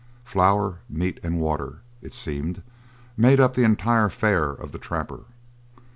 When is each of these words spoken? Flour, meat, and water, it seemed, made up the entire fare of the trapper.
Flour, 0.23 0.79
meat, 0.89 1.19
and 1.21 1.39
water, 1.39 1.81
it 2.01 2.15
seemed, 2.15 2.63
made 3.15 3.39
up 3.39 3.53
the 3.53 3.63
entire 3.63 4.09
fare 4.09 4.49
of 4.49 4.71
the 4.71 4.79
trapper. 4.79 5.25